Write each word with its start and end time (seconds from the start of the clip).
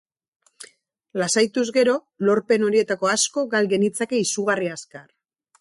Lasaituz 1.23 1.65
gero, 1.75 1.93
lorpen 2.29 2.67
horietako 2.71 3.13
asko 3.15 3.47
gal 3.55 3.73
genitzake 3.75 4.25
izugarri 4.27 4.73
azkar. 4.79 5.07